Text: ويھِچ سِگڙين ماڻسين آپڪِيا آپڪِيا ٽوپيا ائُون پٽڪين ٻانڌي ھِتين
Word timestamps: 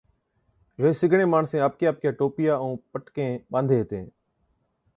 ويھِچ 0.81 0.95
سِگڙين 0.99 1.29
ماڻسين 1.33 1.61
آپڪِيا 1.67 1.89
آپڪِيا 1.91 2.11
ٽوپيا 2.19 2.53
ائُون 2.63 2.75
پٽڪين 2.91 3.31
ٻانڌي 3.51 3.75
ھِتين 3.81 4.05